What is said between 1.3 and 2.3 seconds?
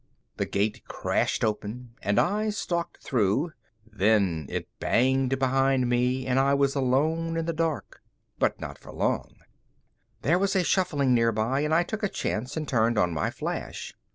open and